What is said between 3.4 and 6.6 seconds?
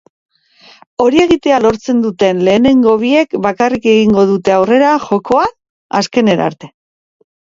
bakarrik egingo dute aurrera jokoan azkenera